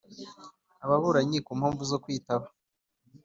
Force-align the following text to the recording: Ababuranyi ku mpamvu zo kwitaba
Ababuranyi 0.85 1.39
ku 1.45 1.51
mpamvu 1.59 1.83
zo 1.91 1.97
kwitaba 2.03 2.45